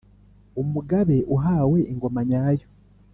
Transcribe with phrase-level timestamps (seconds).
[0.61, 2.67] umugabe uhawe ingoma, nyayo